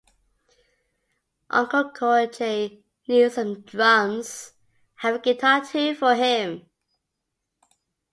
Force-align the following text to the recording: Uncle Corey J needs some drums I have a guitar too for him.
Uncle 1.51 1.91
Corey 1.91 2.25
J 2.27 2.83
needs 3.07 3.35
some 3.35 3.61
drums 3.61 4.53
I 5.03 5.09
have 5.09 5.15
a 5.17 5.19
guitar 5.19 5.63
too 5.63 5.93
for 5.93 6.15
him. 6.15 6.67